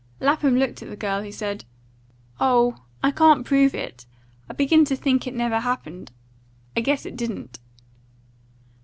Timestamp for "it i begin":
3.75-4.83